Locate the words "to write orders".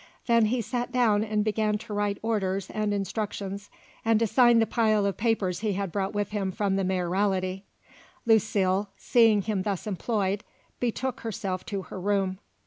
1.77-2.71